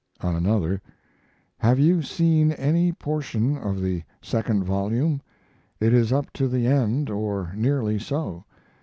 [0.21, 0.81] On another:
[1.59, 5.21] Have you seen any portion of the second volume?
[5.79, 8.45] It is up to the end, or nearly so.